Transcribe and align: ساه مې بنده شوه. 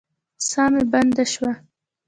ساه 0.47 0.69
مې 0.73 0.83
بنده 0.91 1.23
شوه. 1.33 1.51